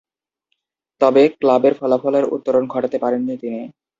তবে, 1.01 1.23
ক্লাবের 1.39 1.73
ফলাফলের 1.73 2.25
উত্তরণ 2.35 2.63
ঘটাতে 2.67 2.97
পারেননি 2.99 3.35
তিনি। 3.37 3.61